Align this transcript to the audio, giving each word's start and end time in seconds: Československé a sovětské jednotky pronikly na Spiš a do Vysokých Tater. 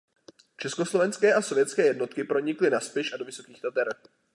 Československé 0.57 1.31
a 1.33 1.41
sovětské 1.41 1.85
jednotky 1.85 2.23
pronikly 2.23 2.69
na 2.69 2.79
Spiš 2.79 3.13
a 3.13 3.17
do 3.17 3.25
Vysokých 3.25 3.61
Tater. 3.61 3.87